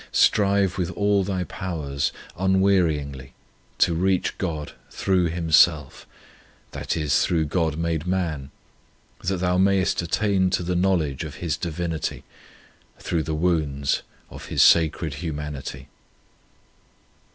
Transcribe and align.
Strive 0.11 0.79
with 0.79 0.89
all 0.97 1.23
thy 1.23 1.43
powers, 1.43 2.11
unwearyingly, 2.35 3.33
to 3.77 3.93
reach 3.93 4.35
God 4.39 4.71
through 4.89 5.25
Himself, 5.25 6.07
that 6.71 6.97
is, 6.97 7.23
through 7.23 7.45
God 7.45 7.77
made 7.77 8.07
Man, 8.07 8.49
that 9.23 9.37
thou 9.37 9.59
mayest 9.59 10.01
attain 10.01 10.49
to 10.49 10.63
the 10.63 10.75
knowledge 10.75 11.23
of 11.23 11.35
His 11.35 11.55
Divinity 11.55 12.23
through 12.97 13.21
the 13.21 13.35
wounds 13.35 14.01
of 14.31 14.45
His 14.47 14.63
Sacred 14.63 15.21
Humanity. 15.21 15.87